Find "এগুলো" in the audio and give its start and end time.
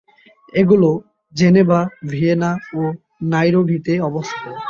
0.53-0.89